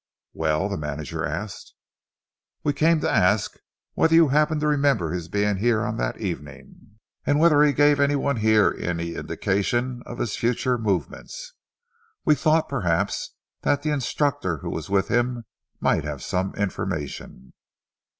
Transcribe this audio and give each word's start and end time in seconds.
"Well?" 0.33 0.67
the 0.67 0.79
manager 0.79 1.23
asked. 1.27 1.75
"We 2.63 2.73
came 2.73 3.01
to 3.01 3.07
ask 3.11 3.59
whether 3.93 4.15
you 4.15 4.29
happen 4.29 4.59
to 4.59 4.65
remember 4.67 5.11
his 5.11 5.27
being 5.27 5.57
here 5.57 5.81
on 5.85 5.97
that 5.97 6.19
evening, 6.19 6.97
and 7.23 7.37
whether 7.39 7.61
he 7.61 7.71
gave 7.71 7.99
any 7.99 8.15
one 8.15 8.37
here 8.37 8.75
any 8.79 9.13
indication 9.13 10.01
of 10.07 10.17
his 10.17 10.35
future 10.35 10.79
movements. 10.79 11.53
We 12.25 12.33
thought, 12.33 12.67
perhaps, 12.67 13.35
that 13.61 13.83
the 13.83 13.91
instructor 13.91 14.57
who 14.63 14.71
was 14.71 14.89
with 14.89 15.07
him 15.09 15.43
might 15.81 16.03
have 16.03 16.23
some 16.23 16.55
information." 16.55 17.53